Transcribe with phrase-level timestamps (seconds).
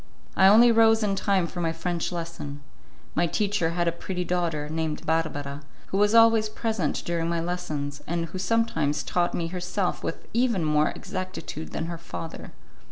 [0.35, 2.61] I only rose in time for my French lesson.
[3.13, 8.01] My teacher had a pretty daughter, named Barbara, who was always present during my lessons,
[8.07, 12.51] and who sometimes taught me herself with even more exactitude than her father.